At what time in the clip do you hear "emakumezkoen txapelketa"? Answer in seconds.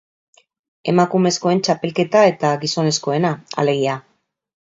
0.93-2.23